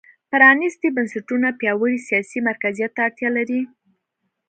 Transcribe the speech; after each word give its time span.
پرانېستي 0.31 0.87
بنسټونه 0.95 1.47
پیاوړي 1.59 1.97
سیاسي 2.09 2.39
مرکزیت 2.47 2.91
ته 2.95 3.01
اړتیا 3.07 3.29
لري. 3.37 3.61